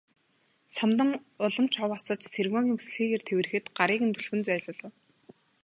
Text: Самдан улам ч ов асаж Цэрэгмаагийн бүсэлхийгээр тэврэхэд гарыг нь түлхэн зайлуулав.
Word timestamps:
Самдан 0.75 1.11
улам 1.45 1.65
ч 1.73 1.75
ов 1.83 1.91
асаж 1.97 2.19
Цэрэгмаагийн 2.33 2.77
бүсэлхийгээр 2.77 3.23
тэврэхэд 3.25 3.65
гарыг 3.77 4.01
нь 4.05 4.13
түлхэн 4.15 4.41
зайлуулав. 4.47 4.93